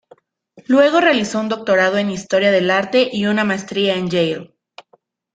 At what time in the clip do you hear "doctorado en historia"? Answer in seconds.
1.47-2.49